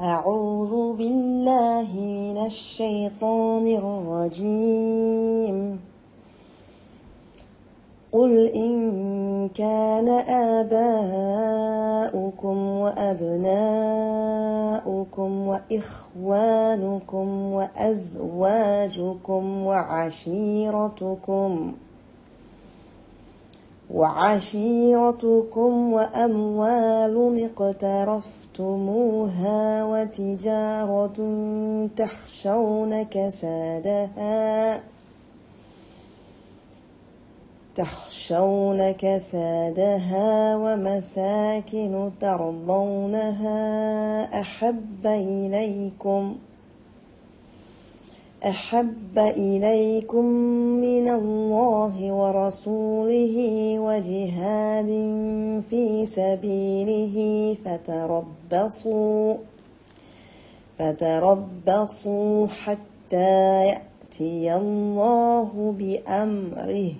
[0.00, 5.80] أعوذ بالله من الشيطان الرجيم.
[8.12, 10.08] قل إن كان
[10.58, 13.48] آباؤكم وأبناؤكم
[15.48, 21.72] وإخوانكم وأزواجكم وعشيرتكم
[23.94, 31.16] وعشيرتكم وأموال اقترفتموها وتجارة
[31.96, 34.80] تخشون كسادها
[37.74, 43.60] تخشون كسادها ومساكن ترضونها
[44.40, 46.36] أحب إليكم
[48.46, 50.24] أحب إليكم
[50.78, 53.36] من الله ورسوله
[53.78, 54.90] وجهاد
[55.70, 57.16] في سبيله
[57.64, 59.34] فتربصوا
[60.78, 66.92] فتربصوا حتى يأتي الله بأمره.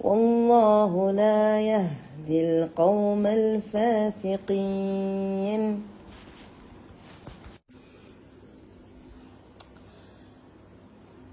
[0.00, 4.42] والله لا يهدي القوم الفاسقين.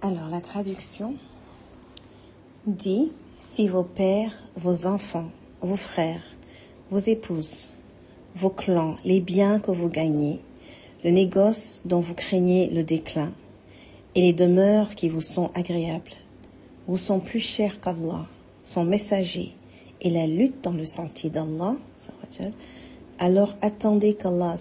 [0.03, 1.13] Alors la traduction
[2.65, 5.29] dit si vos pères, vos enfants,
[5.61, 6.23] vos frères,
[6.89, 7.75] vos épouses,
[8.35, 10.39] vos clans, les biens que vous gagnez,
[11.03, 13.31] le négoce dont vous craignez le déclin,
[14.15, 16.13] et les demeures qui vous sont agréables,
[16.87, 18.25] vous sont plus chers qu'Allah,
[18.63, 19.53] son messager,
[20.01, 21.75] et la lutte dans le sentier d'Allah,
[23.19, 24.55] alors attendez qu'Allah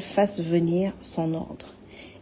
[0.00, 1.75] fasse venir son ordre.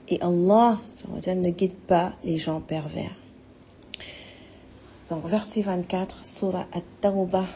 [0.08, 0.78] Et Allah
[1.08, 3.14] ne guide pas les gens pervers.
[5.10, 7.46] Donc verset 24, Surah At-Tawbah,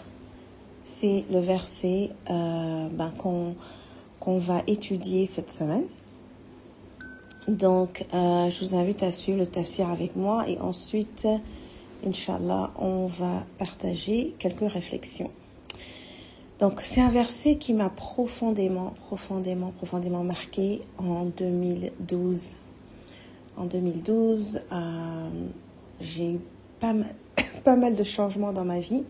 [0.83, 5.85] c'est le verset euh, ben, qu'on va étudier cette semaine.
[7.49, 11.27] Donc euh, je vous invite à suivre le tafsir avec moi et ensuite,
[12.07, 15.31] Inch'Allah, on va partager quelques réflexions.
[16.59, 22.57] Donc c'est un verset qui m'a profondément, profondément, profondément marqué en 2012.
[23.57, 25.29] En 2012, euh,
[26.01, 26.41] j'ai eu
[26.81, 27.15] pas mal,
[27.65, 29.05] pas mal de changements dans ma vie.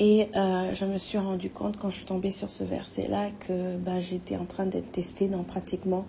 [0.00, 3.76] Et euh, je me suis rendu compte quand je suis tombée sur ce verset-là que
[3.76, 6.04] bah, j'étais en train d'être testée dans pratiquement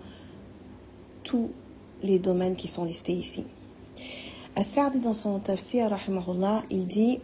[1.22, 1.50] tous
[2.02, 3.44] les domaines qui sont listés ici.
[4.56, 5.96] As-Sa'di dans son tafsir,
[6.70, 7.20] il dit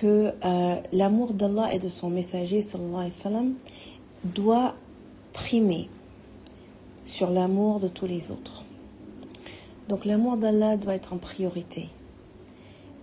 [0.00, 3.54] que euh, l'amour d'Allah et de son messager sallallahu
[4.24, 4.74] doit
[5.32, 5.88] primer
[7.06, 8.64] sur l'amour de tous les autres.
[9.88, 11.88] Donc l'amour d'Allah doit être en priorité.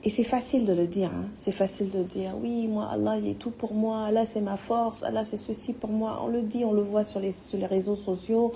[0.03, 1.25] Et c'est facile de le dire, hein?
[1.35, 4.55] c'est facile de dire, oui, moi, Allah, il est tout pour moi, Allah, c'est ma
[4.55, 6.21] force, Allah, c'est ceci pour moi.
[6.23, 8.53] On le dit, on le voit sur les, sur les réseaux sociaux,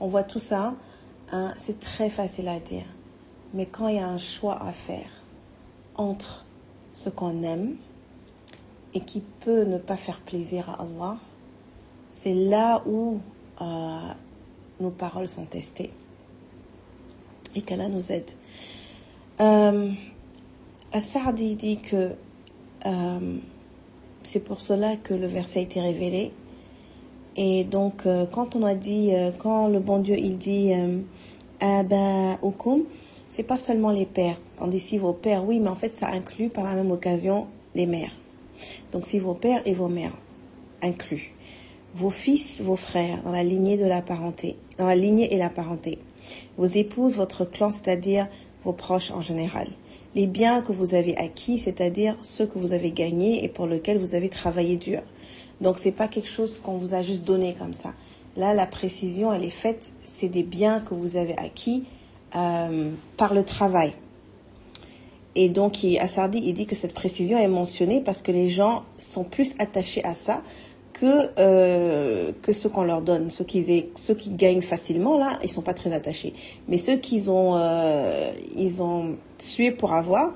[0.00, 0.74] on voit tout ça.
[1.30, 1.54] Hein?
[1.56, 2.86] C'est très facile à dire.
[3.54, 5.22] Mais quand il y a un choix à faire
[5.94, 6.44] entre
[6.98, 7.76] ce qu'on aime
[8.92, 11.16] et qui peut ne pas faire plaisir à Allah,
[12.10, 13.20] c'est là où
[13.60, 13.98] euh,
[14.80, 15.92] nos paroles sont testées
[17.54, 18.32] et qu'Allah nous aide.
[19.40, 19.92] Euh,
[21.34, 22.14] dit que
[22.84, 23.36] euh,
[24.24, 26.32] c'est pour cela que le verset a été révélé.
[27.36, 30.72] Et donc, euh, quand on a dit, quand le bon Dieu il dit
[31.60, 32.82] Aba'ukum,
[33.30, 34.40] c'est pas seulement les pères.
[34.60, 37.46] On dit si vos pères, oui, mais en fait ça inclut par la même occasion
[37.74, 38.12] les mères.
[38.92, 40.16] Donc si vos pères et vos mères
[40.82, 41.34] inclus,
[41.94, 45.50] vos fils, vos frères dans la lignée de la parenté, dans la lignée et la
[45.50, 45.98] parenté,
[46.56, 48.28] vos épouses, votre clan, c'est-à-dire
[48.64, 49.68] vos proches en général,
[50.14, 53.98] les biens que vous avez acquis, c'est-à-dire ceux que vous avez gagnés et pour lesquels
[53.98, 55.02] vous avez travaillé dur.
[55.60, 57.94] Donc c'est pas quelque chose qu'on vous a juste donné comme ça.
[58.36, 61.84] Là, la précision, elle est faite, c'est des biens que vous avez acquis
[62.34, 63.94] euh, par le travail.
[65.34, 69.24] Et donc, Assardi, il dit que cette précision est mentionnée parce que les gens sont
[69.24, 70.42] plus attachés à ça
[70.92, 73.30] que euh, que ce qu'on leur donne.
[73.30, 76.34] Ceux qui ceux qui gagnent facilement là, ils sont pas très attachés.
[76.66, 78.32] Mais ceux qui ont euh,
[78.80, 80.32] ont sué pour avoir,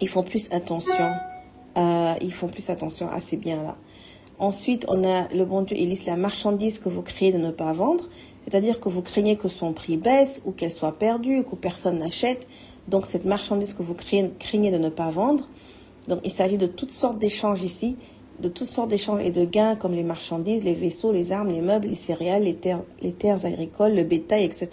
[0.00, 1.10] ils font plus attention.
[1.76, 3.76] Euh, ils font plus attention à ces biens là.
[4.38, 7.50] Ensuite, on a le bon Dieu, il liste la marchandise que vous créez de ne
[7.50, 8.04] pas vendre,
[8.46, 11.98] c'est-à-dire que vous craignez que son prix baisse ou qu'elle soit perdue, ou que personne
[11.98, 12.46] n'achète.
[12.88, 15.48] Donc cette marchandise que vous craignez de ne pas vendre.
[16.08, 17.96] Donc il s'agit de toutes sortes d'échanges ici,
[18.40, 21.60] de toutes sortes d'échanges et de gains comme les marchandises, les vaisseaux, les armes, les
[21.60, 24.68] meubles, les céréales, les terres, les terres agricoles, le bétail, etc.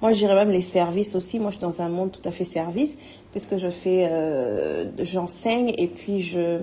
[0.00, 1.40] Moi, je dirais même les services aussi.
[1.40, 2.96] Moi, je suis dans un monde tout à fait service
[3.32, 6.60] puisque je fais, euh, j'enseigne et puis je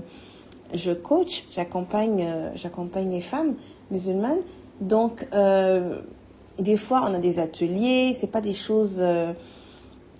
[0.73, 3.55] je coach, j'accompagne, euh, j'accompagne les femmes
[3.91, 4.41] musulmanes.
[4.81, 6.01] Donc, euh,
[6.59, 8.13] des fois, on a des ateliers.
[8.17, 8.97] C'est pas des choses.
[8.99, 9.33] Euh,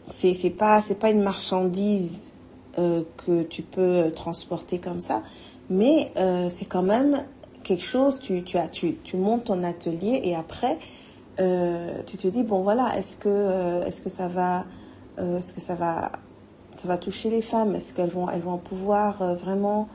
[0.10, 2.32] c'est c'est pas c'est pas une marchandise
[2.78, 5.24] euh, que tu peux transporter comme ça,
[5.70, 7.24] mais euh, c'est quand même
[7.64, 8.20] quelque chose.
[8.20, 10.78] Tu tu as tu tu montes ton atelier et après
[11.40, 14.66] euh, tu te dis bon voilà est-ce que est-ce que ça va
[15.18, 16.12] est-ce que ça va
[16.74, 17.76] ça va toucher les femmes?
[17.76, 19.88] Est-ce qu'elles vont elles vont pouvoir vraiment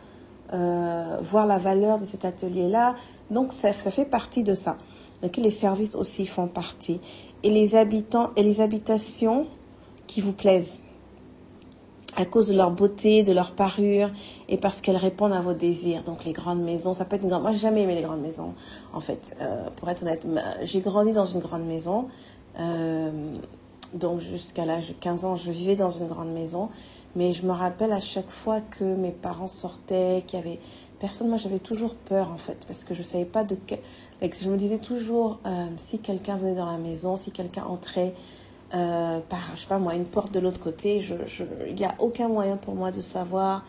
[0.50, 2.96] voir la valeur de cet atelier-là?
[3.30, 4.76] Donc ça, ça fait partie de ça.
[5.22, 7.00] Donc les services aussi font partie
[7.42, 9.46] et les habitants et les habitations
[10.06, 10.82] qui vous plaisent
[12.16, 14.10] à cause de leur beauté, de leur parure
[14.48, 16.02] et parce qu'elles répondent à vos désirs.
[16.02, 17.42] Donc les grandes maisons, ça peut être une grande...
[17.42, 18.54] Moi, j'ai jamais aimé les grandes maisons,
[18.92, 19.36] en fait.
[19.40, 20.26] Euh, pour être honnête,
[20.62, 22.08] j'ai grandi dans une grande maison.
[22.58, 23.10] Euh,
[23.94, 26.68] donc jusqu'à l'âge de 15 ans, je vivais dans une grande maison.
[27.16, 30.60] Mais je me rappelle à chaque fois que mes parents sortaient, qu'il y avait
[31.00, 33.56] personne, moi j'avais toujours peur en fait, parce que je savais pas de
[34.22, 38.14] Je me disais toujours, euh, si quelqu'un venait dans la maison, si quelqu'un entrait,
[38.74, 41.02] euh, par, je sais pas moi, une porte de l'autre côté.
[41.66, 43.64] Il n'y a aucun moyen pour moi de savoir.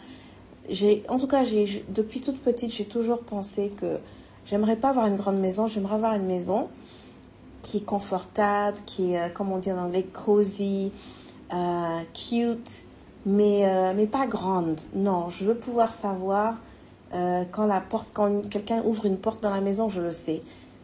[1.07, 1.43] En tout cas,
[1.89, 3.97] depuis toute petite, j'ai toujours pensé que
[4.45, 6.67] j'aimerais pas avoir une grande maison, j'aimerais avoir une maison
[7.61, 10.91] qui est confortable, qui est, euh, comme on dit en anglais, cozy,
[12.13, 12.83] cute,
[13.25, 14.79] mais, mais pas grande.
[14.95, 16.55] Non, je veux pouvoir savoir
[17.13, 20.41] euh, quand la porte, quand quelqu'un ouvre une porte dans la maison, je le sais.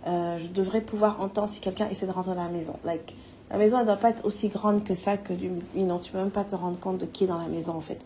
[0.08, 2.76] Euh, je devrais pouvoir entendre si quelqu'un essaie de rentrer dans la maison.
[2.86, 3.16] Like,
[3.50, 6.18] la maison, elle doit pas être aussi grande que ça, que du, non, tu peux
[6.18, 8.00] même pas te rendre compte de qui est dans la maison, en fait.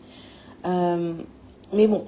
[0.66, 1.14] Euh,
[1.72, 2.04] mais bon,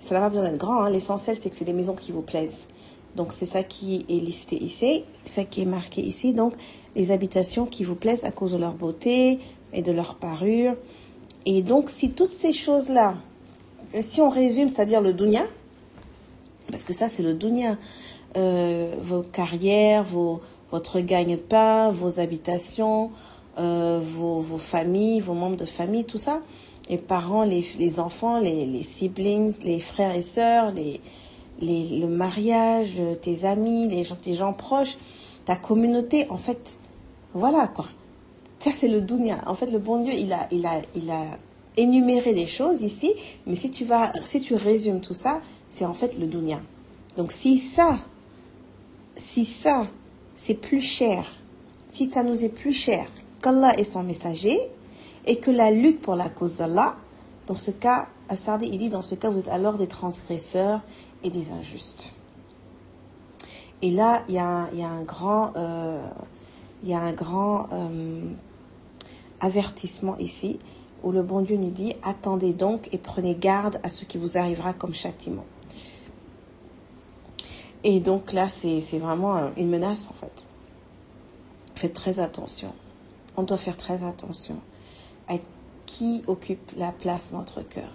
[0.00, 0.90] ça n'a pas besoin d'être grand, hein.
[0.90, 2.66] L'essentiel, c'est que c'est des maisons qui vous plaisent.
[3.14, 6.32] Donc, c'est ça qui est listé ici, ça qui est marqué ici.
[6.32, 6.54] Donc,
[6.96, 9.38] les habitations qui vous plaisent à cause de leur beauté
[9.72, 10.74] et de leur parure.
[11.46, 12.52] Et donc, si toutes ces
[14.00, 15.46] si on résume, c'est-à-dire le dunya,
[16.70, 17.76] parce que ça, c'est le dunya,
[18.36, 20.40] euh, vos carrières, vos,
[20.72, 23.10] votre gagne-pain, vos habitations,
[23.58, 26.40] euh, vos, vos, familles, vos membres de famille, tout ça.
[26.90, 31.00] Les parents, les, les enfants, les, les, siblings, les frères et sœurs, les,
[31.60, 34.98] les, le mariage, tes amis, les gens, tes gens proches,
[35.44, 36.78] ta communauté, en fait,
[37.32, 37.86] voilà quoi.
[38.58, 39.42] Ça c'est le dunya.
[39.46, 41.38] En fait, le bon Dieu, il a, il a, il a
[41.76, 43.12] énuméré des choses ici,
[43.46, 45.40] mais si tu vas, si tu résumes tout ça,
[45.70, 46.60] c'est en fait le dunya.
[47.16, 47.98] Donc si ça,
[49.16, 49.86] si ça,
[50.36, 51.26] c'est plus cher,
[51.88, 53.06] si ça nous est plus cher
[53.42, 54.58] qu'Allah et son messager,
[55.26, 56.96] et que la lutte pour la cause d'Allah,
[57.46, 60.80] dans ce cas, Assardi, il dit, dans ce cas, vous êtes alors des transgresseurs
[61.22, 62.12] et des injustes.
[63.82, 66.06] Et là, il y a, y a un grand, euh,
[66.82, 68.22] il y a un grand euh,
[69.40, 70.58] avertissement ici,
[71.04, 74.36] où le bon Dieu nous dit, attendez donc et prenez garde à ce qui vous
[74.38, 75.44] arrivera comme châtiment.
[77.84, 80.46] Et donc là, c'est vraiment une menace en fait.
[81.74, 82.72] Faites très attention.
[83.36, 84.56] On doit faire très attention
[85.28, 85.34] à
[85.84, 87.90] qui occupe la place dans notre cœur.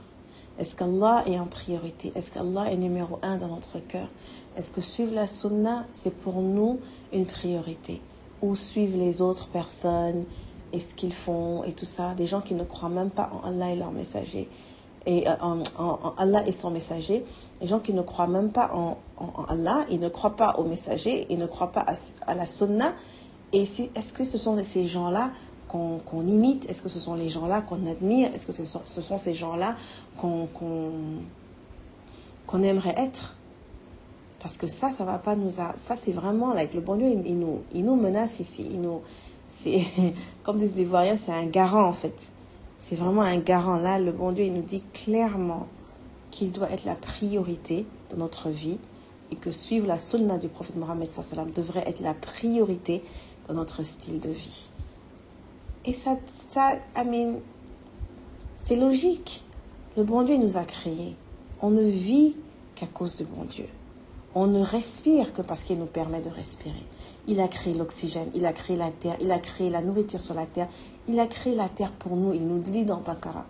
[0.59, 2.11] Est-ce qu'Allah est en priorité?
[2.15, 4.09] Est-ce qu'Allah est numéro un dans notre cœur?
[4.57, 6.79] Est-ce que suivre la sunna, c'est pour nous
[7.11, 8.01] une priorité?
[8.41, 10.25] Ou suivre les autres personnes
[10.73, 12.13] et ce qu'ils font et tout ça.
[12.15, 14.49] Des gens qui ne croient même pas en Allah et leur messager
[15.05, 17.25] et euh, en, Allah et son messager,
[17.61, 18.97] les gens qui ne croient même pas en,
[19.47, 21.85] Allah, ils ne croient pas au messager, ils ne croient pas
[22.25, 22.93] à, la sunna.
[23.51, 25.31] Et est-ce que ce sont ces gens-là
[25.67, 26.69] qu'on qu imite?
[26.69, 28.33] Est-ce que ce sont les gens-là qu'on admire?
[28.33, 29.75] Est-ce que ce sont, ce sont ces gens-là
[30.17, 30.47] qu'on
[32.63, 33.35] aimerait être?
[34.39, 35.59] Parce que ça, ça va pas nous...
[35.59, 35.73] A...
[35.75, 36.53] Ça, c'est vraiment...
[36.53, 38.65] Like, le bon Dieu, il, il, nous, il nous menace ici.
[38.71, 39.01] Il nous...
[39.49, 39.83] C'est
[40.43, 42.31] comme des Ivoiriens, c'est un garant en fait.
[42.79, 43.77] C'est vraiment un garant.
[43.77, 45.67] Là, le bon Dieu, il nous dit clairement
[46.31, 48.79] qu'il doit être la priorité de notre vie
[49.31, 51.07] et que suivre la sunna du prophète Mohammed
[51.55, 53.03] devrait être la priorité
[53.47, 54.69] dans notre style de vie.
[55.85, 57.27] Et ça, ça I
[58.57, 59.43] c'est logique.
[59.97, 61.15] Le bon Dieu nous a créés.
[61.61, 62.35] On ne vit
[62.75, 63.67] qu'à cause du bon Dieu.
[64.35, 66.85] On ne respire que parce qu'il nous permet de respirer.
[67.27, 70.33] Il a créé l'oxygène, il a créé la terre, il a créé la nourriture sur
[70.33, 70.67] la terre,
[71.07, 73.45] il a créé la terre pour nous, il nous dit dans Bakara.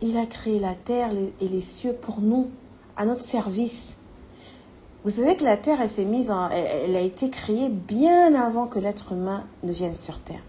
[0.00, 2.48] Il a créé la terre et les cieux pour nous,
[2.96, 3.96] à notre service.
[5.04, 8.66] Vous savez que la terre, elle s'est mise en, elle, a été créée bien avant
[8.66, 10.42] que l'être humain ne vienne sur terre.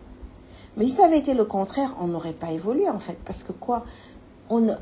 [0.75, 3.18] Mais si ça avait été le contraire, on n'aurait pas évolué en fait.
[3.25, 3.86] Parce que quoi?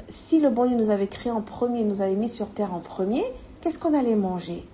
[0.07, 2.79] Si le bon Dieu nous avait créé en premier, nous avait mis sur terre en
[2.79, 3.23] premier,
[3.59, 4.65] qu'est-ce qu'on allait manger?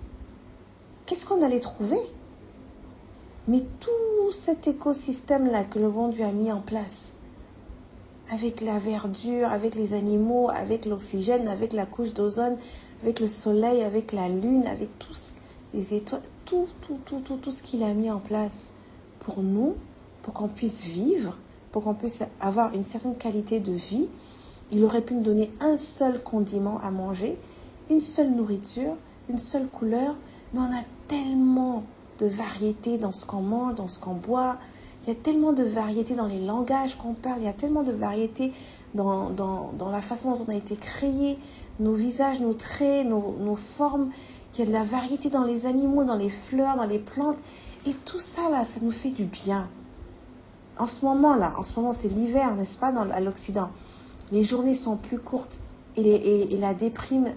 [1.06, 1.98] Qu'est-ce qu'on allait trouver?
[3.46, 7.12] Mais tout cet écosystème-là que le bon Dieu a mis en place,
[8.30, 12.56] avec la verdure, avec les animaux, avec l'oxygène, avec la couche d'ozone,
[13.02, 15.34] avec le soleil, avec la lune, avec tous
[15.74, 18.70] les étoiles, tout, tout, tout, tout, tout ce qu'il a mis en place
[19.20, 19.74] pour nous,
[20.22, 21.38] pour qu'on puisse vivre,
[21.70, 24.08] pour qu'on puisse avoir une certaine qualité de vie.
[24.72, 27.38] Il aurait pu nous donner un seul condiment à manger,
[27.90, 28.96] une seule nourriture,
[29.28, 30.16] une seule couleur,
[30.54, 31.82] mais on a tellement
[32.18, 34.58] de variété dans ce qu'on mange, dans ce qu'on boit,
[35.06, 37.82] il y a tellement de variété dans les langages qu'on parle, il y a tellement
[37.82, 38.52] de variété
[38.94, 41.38] dans, dans, dans, la façon dont on a été créé,
[41.78, 44.10] nos visages, nos traits, nos, nos, formes.
[44.54, 47.36] Il y a de la variété dans les animaux, dans les fleurs, dans les plantes.
[47.86, 49.68] Et tout ça, là, ça nous fait du bien.
[50.78, 53.68] En ce moment, là, en ce moment, c'est l'hiver, n'est-ce pas, dans, à l'Occident.
[54.32, 55.60] Les journées sont plus courtes
[55.96, 57.28] et, les, et, et la déprime,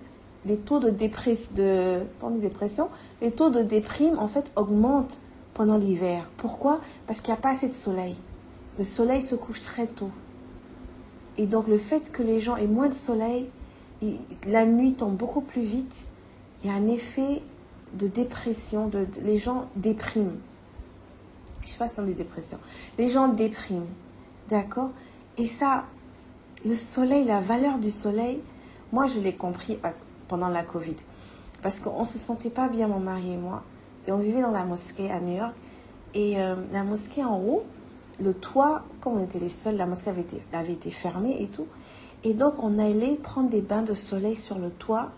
[0.47, 2.89] les taux de, de, dépression,
[3.21, 5.21] les taux de déprime, en fait, augmentent
[5.53, 6.29] pendant l'hiver.
[6.37, 6.79] Pourquoi?
[7.05, 8.15] Parce qu'il n'y a pas assez de soleil.
[8.77, 10.11] Le soleil se couche très tôt.
[11.37, 13.49] Et donc le fait que les gens aient moins de soleil,
[14.45, 16.05] la nuit tombe beaucoup plus vite,
[16.63, 17.41] il y a un effet
[17.93, 20.37] de dépression, de, les gens dépriment.
[21.61, 22.59] Je ne sais pas si on dit dépression.
[22.97, 23.87] Les gens dépriment,
[24.49, 24.89] d'accord?
[25.37, 25.85] Et ça,
[26.65, 28.41] le soleil, la valeur du soleil,
[28.91, 29.77] moi je l'ai compris
[30.27, 30.95] pendant la Covid.
[31.61, 33.63] Parce qu'on ne se sentait pas bien, mon mari et moi.
[34.07, 35.55] Et on vivait dans la mosquée à New York.
[36.13, 37.63] Et euh, la mosquée en haut,
[38.21, 41.47] le toit, comme on était les seuls, la mosquée avait été, avait été fermée et
[41.47, 41.67] tout.
[42.23, 45.11] Et donc on allait prendre des bains de soleil sur le toit.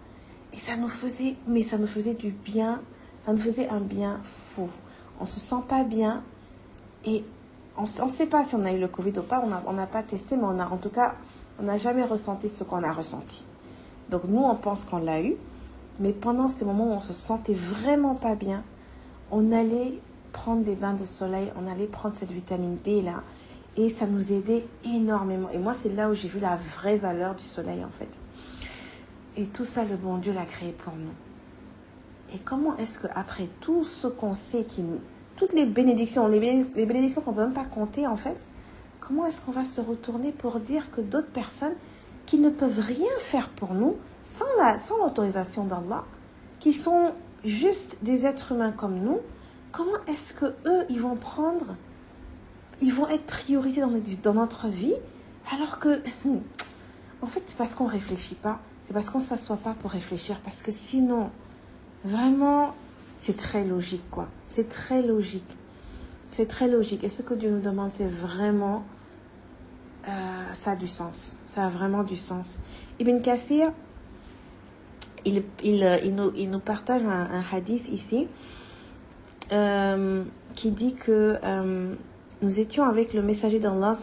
[0.54, 2.82] Et ça nous faisait, mais ça nous faisait du bien.
[3.26, 4.22] Ça nous faisait un bien
[4.54, 4.70] fou.
[5.20, 6.24] On se sent pas bien.
[7.06, 7.24] Et
[7.78, 9.44] on ne sait pas si on a eu le Covid ou pas.
[9.68, 11.16] On n'a pas testé, mais en tout cas,
[11.60, 13.46] on n'a jamais ressenti ce qu'on a ressenti.
[14.10, 15.36] Donc nous, on pense qu'on l'a eu.
[16.00, 18.64] Mais pendant ces moments où on se sentait vraiment pas bien,
[19.32, 20.00] on allait
[20.32, 23.24] prendre des bains de soleil, on allait prendre cette vitamine D là,
[23.76, 25.50] et ça nous aidait énormément.
[25.52, 28.10] Et moi, c'est là où j'ai vu la vraie valeur du soleil en fait.
[29.38, 31.14] Et tout ça, le bon Dieu l'a créé pour nous.
[32.34, 34.66] Et comment est-ce que après tout ce qu'on sait,
[35.36, 38.38] toutes les bénédictions, les, bénédictions qu'on peut même pas compter en fait,
[39.00, 41.74] comment est-ce qu'on va se retourner pour dire que d'autres personnes
[42.30, 44.46] qui ne peuvent rien faire pour nous, sans
[45.00, 46.04] l'autorisation sans d'Allah,
[46.60, 47.12] qui sont
[47.44, 49.18] juste des êtres humains comme nous,
[49.72, 51.76] comment est-ce que eux, ils vont prendre,
[52.84, 54.94] ils vont être priorité dans, dans notre vie,
[55.52, 56.04] alors que,
[57.24, 60.62] en fait, c'est parce qu'on réfléchit pas, c'est parce qu'on s'assoit pas pour réfléchir, parce
[60.62, 61.32] que sinon,
[62.06, 62.76] vraiment,
[63.18, 64.28] c'est très logique, quoi.
[64.48, 65.58] C'est très logique.
[66.34, 67.04] C'est très logique.
[67.04, 68.84] Et ce que Dieu nous demande, c'est vraiment,
[70.08, 71.38] euh, ça a du sens.
[71.46, 72.60] Ça a vraiment du sens.
[73.00, 73.72] Ibn Kathir,
[75.26, 78.28] il, il, euh, il, nous, il nous partage un, hadith ici
[79.52, 80.24] euh,
[80.56, 81.96] qui dit que euh,
[82.42, 83.94] nous étions avec le messager d'Allah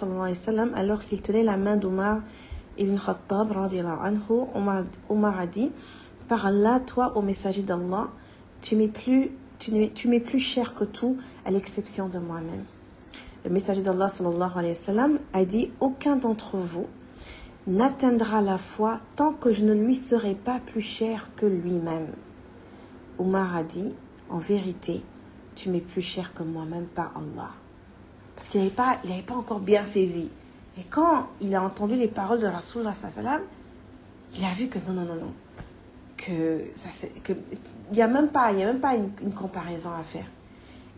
[0.75, 2.21] alors qu'il tenait la main d'Omar
[2.79, 4.45] ibn Khattab anhu.
[4.55, 5.71] Omar, Omar a dit
[6.29, 8.09] Par Allah, toi, au messager d'Allah,
[8.61, 12.65] tu m'es plus, tu, tu m'es plus cher que tout à l'exception de moi-même.
[13.47, 16.89] Le messager d'Allah sallallahu alayhi wa sallam a dit Aucun d'entre vous
[17.69, 22.09] n'atteindra la foi tant que je ne lui serai pas plus cher que lui-même.
[23.21, 23.95] Omar a dit,
[24.31, 25.01] en vérité,
[25.55, 27.51] tu m'es plus cher que moi-même par Allah.
[28.35, 30.29] Parce qu'il n'avait pas, pas encore bien saisi.
[30.77, 33.43] Et quand il a entendu les paroles de Rasulullah sallam,
[34.37, 35.33] il a vu que non, non, non, non.
[36.17, 36.65] Que
[37.93, 40.27] il n'y a même pas, a même pas une, comparaison à faire.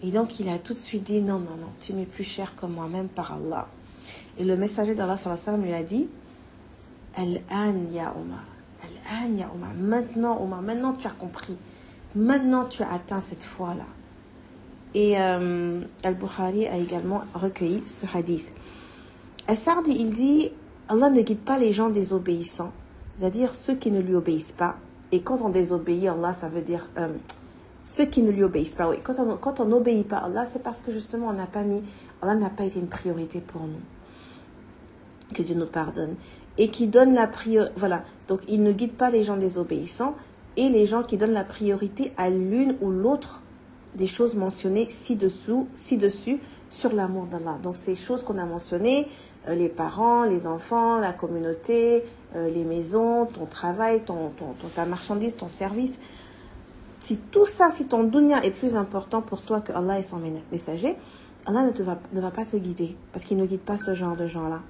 [0.03, 2.55] Et donc il a tout de suite dit non, non, non, tu m'es plus cher
[2.57, 3.69] que moi-même par Allah.
[4.39, 5.17] Et le messager d'Allah
[5.61, 6.09] lui a dit,
[7.17, 8.45] Al-an ya Omar.
[8.83, 9.71] Al-an ya Omar.
[9.75, 11.57] Maintenant, Omar, maintenant tu as compris.
[12.15, 13.87] Maintenant tu as atteint cette foi-là.
[14.95, 18.49] Et euh, Al-Bukhari a également recueilli ce hadith.
[19.49, 20.51] Al-Sardi, il dit
[20.89, 22.73] Allah ne guide pas les gens désobéissants,
[23.19, 24.77] c'est-à-dire ceux qui ne lui obéissent pas,
[25.11, 27.09] Et quand on désobéit Allah, ça veut dire euh,
[27.89, 28.87] ceux qui ne lui obéissent pas.
[28.91, 31.47] Oui, quand on quand on n'obéit pas à Allah, c'est parce que justement on n'a
[31.47, 31.83] pas mis,
[32.21, 33.81] Allah n'a pas été une priorité pour nous.
[35.35, 36.15] Que Dieu nous pardonne
[36.59, 37.73] et qui donne la priorité.
[37.77, 40.15] Voilà, donc il ne guide pas les gens désobéissants
[40.59, 43.43] et les gens qui donnent la priorité à l'une ou l'autre
[43.95, 47.59] des choses mentionnées ci-dessous, ci-dessus sur l'amour d'Allah.
[47.63, 49.09] Donc ces choses qu'on a mentionnées,
[49.49, 52.05] euh, les parents, les enfants, la communauté,
[52.37, 55.99] euh, les maisons, ton travail, ton, ton, ta marchandise, ton service.
[57.01, 60.21] Si tout ça, si ton dunya est plus important pour toi que Allah et son
[60.51, 60.97] messager,
[61.47, 63.95] Allah ne, te va, ne va pas te guider parce qu'il ne guide pas ce
[63.95, 64.61] genre de gens-là.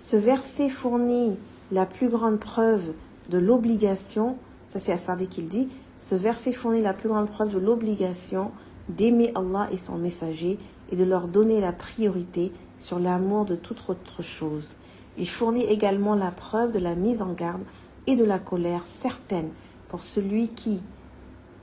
[0.00, 1.36] Ce verset fournit
[1.72, 2.92] la plus grande preuve
[3.30, 4.36] de l'obligation,
[4.68, 5.68] ça c'est Assardi qui le dit,
[6.00, 8.52] ce verset fournit la plus grande preuve de l'obligation
[8.88, 10.58] d'aimer Allah et son messager
[10.92, 14.76] et de leur donner la priorité sur l'amour de toute autre chose.
[15.16, 17.62] Il fournit également la preuve de la mise en garde
[18.06, 19.50] et de la colère certaine
[19.88, 20.82] pour celui qui,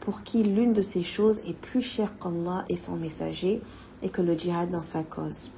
[0.02, 3.62] pour qui l'une de ces choses est plus chère qu'Allah et son messager
[4.04, 5.52] et que le djihad dans sa cause.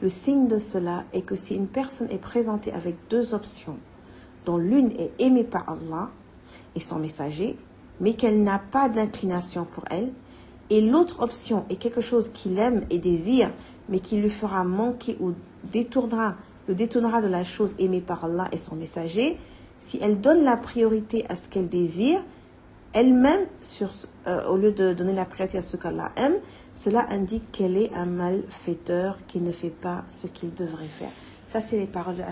[0.00, 3.76] Le signe de cela est que si une personne est présentée avec deux options,
[4.44, 6.10] dont l'une est aimée par Allah
[6.74, 7.56] et son messager,
[8.00, 10.12] mais qu'elle n'a pas d'inclination pour elle,
[10.70, 13.52] et l'autre option est quelque chose qu'il aime et désire,
[13.88, 15.32] mais qui lui fera manquer ou
[15.70, 19.38] détournera, le détournera de la chose aimée par Allah et son messager,
[19.80, 22.24] si elle donne la priorité à ce qu'elle désire,
[22.94, 23.46] elle-même,
[24.26, 26.36] euh, au lieu de donner la priorité à ce qu'Allah aime,
[26.74, 31.10] cela indique qu'elle est un malfaiteur qui ne fait pas ce qu'il devrait faire.
[31.52, 32.22] Ça, c'est les paroles de.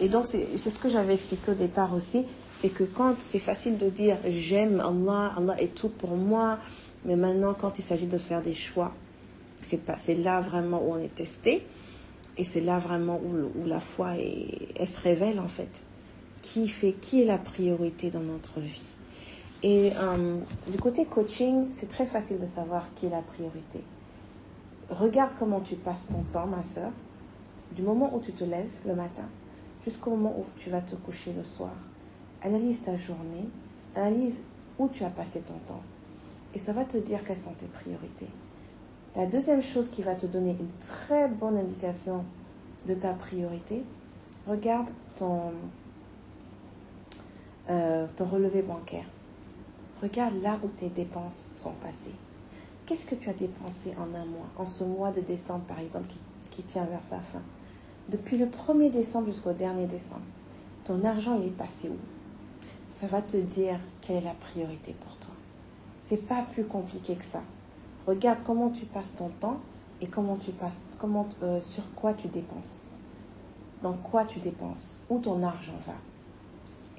[0.00, 2.24] Et donc, c'est ce que j'avais expliqué au départ aussi,
[2.60, 6.58] c'est que quand c'est facile de dire j'aime Allah, Allah est tout pour moi,
[7.04, 8.94] mais maintenant, quand il s'agit de faire des choix,
[9.60, 11.66] c'est pas, c'est là vraiment où on est testé,
[12.36, 15.84] et c'est là vraiment où, où la foi est, elle se révèle en fait.
[16.42, 18.97] Qui fait, qui est la priorité dans notre vie?
[19.62, 20.38] Et euh,
[20.68, 23.82] du côté coaching, c'est très facile de savoir qui est la priorité.
[24.88, 26.92] Regarde comment tu passes ton temps, ma soeur,
[27.72, 29.24] du moment où tu te lèves le matin
[29.84, 31.72] jusqu'au moment où tu vas te coucher le soir.
[32.42, 33.48] Analyse ta journée,
[33.96, 34.36] analyse
[34.78, 35.82] où tu as passé ton temps.
[36.54, 38.28] Et ça va te dire quelles sont tes priorités.
[39.16, 42.24] La deuxième chose qui va te donner une très bonne indication
[42.86, 43.82] de ta priorité,
[44.46, 45.52] regarde ton,
[47.70, 49.06] euh, ton relevé bancaire.
[50.00, 52.14] Regarde là où tes dépenses sont passées.
[52.86, 56.06] Qu'est-ce que tu as dépensé en un mois, en ce mois de décembre par exemple
[56.50, 57.42] qui, tient vers sa fin?
[58.08, 60.22] Depuis le 1er décembre jusqu'au dernier décembre,
[60.84, 61.96] ton argent il est passé où?
[62.90, 65.34] Ça va te dire quelle est la priorité pour toi.
[66.02, 67.42] C'est pas plus compliqué que ça.
[68.06, 69.58] Regarde comment tu passes ton temps
[70.00, 72.82] et comment tu passes, comment, euh, sur quoi tu dépenses.
[73.82, 75.94] Dans quoi tu dépenses, où ton argent va?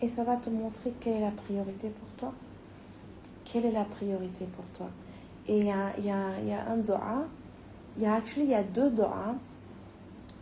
[0.01, 2.33] Et ça va te montrer quelle est la priorité pour toi.
[3.51, 4.89] Quelle est la priorité pour toi?
[5.47, 5.93] Et il y a,
[6.67, 7.25] un doa,
[7.97, 9.35] il y a, actually, y a deux doa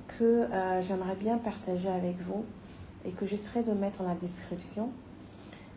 [0.08, 2.44] que euh, j'aimerais bien partager avec vous
[3.06, 4.90] et que j'essaierai de mettre dans la description.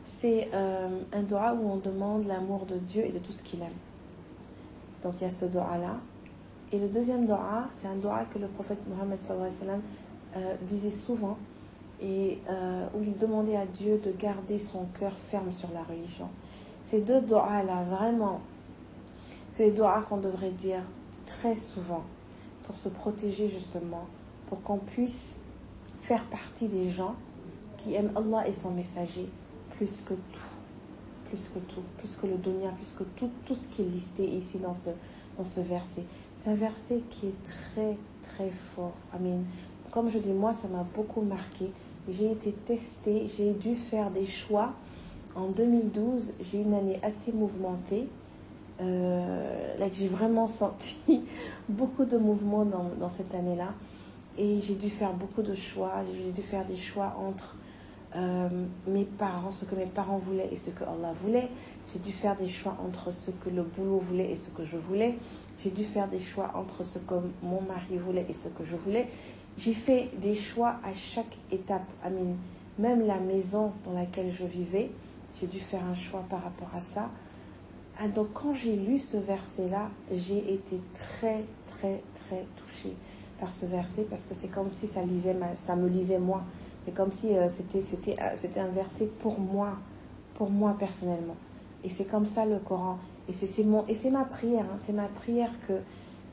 [0.04, 3.60] C'est euh, un doa où on demande l'amour de Dieu et de tout ce qu'il
[3.62, 3.68] aime.
[5.02, 5.96] Donc il y a ce doa-là.
[6.72, 11.36] Et le deuxième doa, c'est un doa que le prophète Mohammed euh, disait souvent
[12.00, 16.28] et euh, où il demandait à Dieu de garder son cœur ferme sur la religion.
[16.90, 18.40] Ces deux doigts-là, vraiment,
[19.52, 20.82] c'est des doigts qu'on devrait dire
[21.24, 22.02] très souvent
[22.64, 24.06] pour se protéger justement,
[24.48, 25.36] pour qu'on puisse
[26.00, 27.14] faire partie des gens
[27.76, 29.28] qui aiment Allah et son messager
[29.76, 30.48] plus que tout,
[31.26, 34.24] plus que tout, plus que le dunya, plus que tout, tout ce qui est listé
[34.24, 34.90] ici dans ce,
[35.38, 36.02] dans ce verset.
[36.38, 38.94] C'est un verset qui est très, très fort.
[39.14, 39.44] Amen.
[39.92, 41.70] Comme je dis, moi, ça m'a beaucoup marqué.
[42.08, 44.72] J'ai été testée, j'ai dû faire des choix
[45.34, 48.08] en 2012, j'ai eu une année assez mouvementée.
[48.80, 50.96] Euh, là, j'ai vraiment senti
[51.68, 53.74] beaucoup de mouvements dans, cette année-là.
[54.38, 55.92] Et j'ai dû faire beaucoup de choix.
[56.14, 57.56] J'ai dû faire des choix entre
[58.16, 58.48] euh,
[58.86, 61.48] mes parents, ce que mes parents voulaient et ce que Allah voulait.
[61.92, 64.76] J'ai dû faire des choix entre ce que le boulot voulait et ce que je
[64.76, 65.16] voulais.
[65.62, 68.76] J'ai dû faire des choix entre ce que mon mari voulait et ce que je
[68.76, 69.08] voulais.
[69.58, 71.86] J'ai fait des choix à chaque étape.
[72.78, 74.90] Même la maison dans laquelle je vivais,
[75.38, 77.10] j'ai dû faire un choix par rapport à ça.
[77.98, 82.94] Ah, donc quand j'ai lu ce verset-là, j'ai été très, très, très touchée
[83.38, 86.42] par ce verset parce que c'est comme si ça, lisait ça me lisait moi.
[86.84, 89.76] C'est comme si euh, euh, c'était un verset pour moi,
[90.34, 91.36] pour moi personnellement.
[91.84, 92.98] Et c'est comme ça le Coran.
[93.28, 94.78] Et c'est, ma prière, hein.
[94.84, 95.74] c'est ma prière que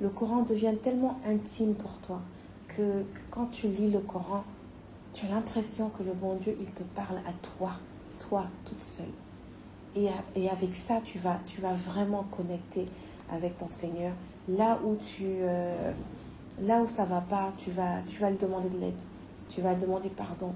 [0.02, 2.22] le Coran devienne tellement intime pour toi
[2.70, 4.44] que quand tu lis le Coran,
[5.14, 7.72] tu as l'impression que le bon Dieu, il te parle à toi
[8.28, 9.06] toi toute seule.
[9.96, 12.88] Et, et avec ça, tu vas, tu vas vraiment connecter
[13.32, 14.14] avec ton Seigneur.
[14.48, 15.92] Là où tu, euh,
[16.62, 19.02] là où ça va pas, tu vas, tu vas lui demander de l'aide.
[19.50, 20.54] Tu vas lui demander pardon.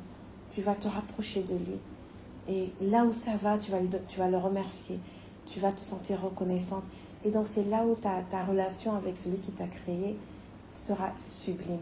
[0.53, 1.79] Tu vas te rapprocher de lui.
[2.47, 4.99] Et là où ça va, tu vas, tu vas le remercier.
[5.45, 6.83] Tu vas te sentir reconnaissante.
[7.23, 10.17] Et donc c'est là où ta, ta relation avec celui qui t'a créé
[10.73, 11.79] sera sublime.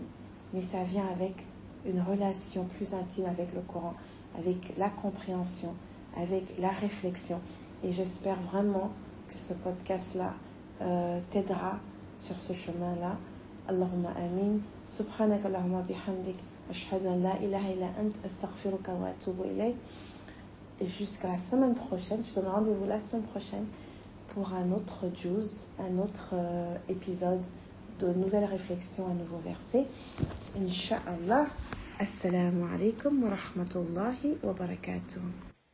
[0.54, 1.45] Mais ça vient avec
[1.86, 3.93] une relation plus intime avec le Coran,
[4.37, 5.73] avec la compréhension,
[6.15, 7.39] avec la réflexion.
[7.83, 8.91] Et j'espère vraiment
[9.31, 10.33] que ce podcast-là
[10.81, 11.79] euh, t'aidera
[12.17, 13.17] sur ce chemin-là.
[13.67, 14.59] Allahumma amin.
[14.85, 16.35] Subhanak Allahumma bihamdik.
[16.69, 19.75] Ashhadu an la ilaha illa ant astaghfiruka wa atubu ilayk.
[20.81, 23.65] Jusqu'à la semaine prochaine, je te donne rendez-vous la semaine prochaine
[24.33, 27.41] pour un autre juice, un autre euh, épisode
[27.99, 29.85] de nouvelles réflexions, un nouveau verset.
[30.57, 31.47] Inch'Allah.
[31.99, 35.19] Alaikum wa rahmatullahi wa barakatuh.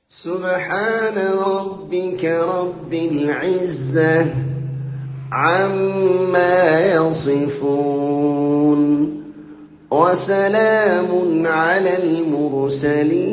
[0.09, 4.33] سبحان ربك رب العزة
[5.31, 8.81] عما يصفون
[9.91, 13.25] وسلام على المرسلين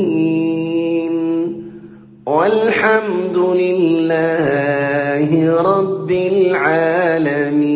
[2.26, 5.31] والحمد لله
[5.62, 7.71] رب العالمين